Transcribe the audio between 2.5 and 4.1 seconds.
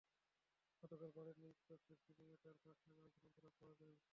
ফাঁস লাগানো ঝুলন্ত লাশ পাওয়া যায়।